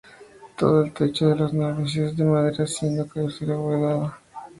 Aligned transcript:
Todo 0.57 0.83
el 0.83 0.93
techo 0.93 1.27
de 1.29 1.35
las 1.35 1.53
naves 1.53 1.95
es 1.95 2.17
de 2.17 2.23
madera, 2.25 2.65
siendo 2.65 3.03
la 3.03 3.07
cabecera 3.09 3.53
abovedada. 3.53 4.17